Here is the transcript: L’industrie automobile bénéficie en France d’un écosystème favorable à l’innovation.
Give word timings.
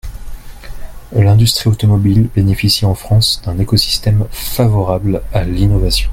L’industrie 1.13 1.69
automobile 1.69 2.27
bénéficie 2.33 2.87
en 2.87 2.95
France 2.95 3.39
d’un 3.45 3.59
écosystème 3.59 4.25
favorable 4.31 5.21
à 5.31 5.43
l’innovation. 5.43 6.09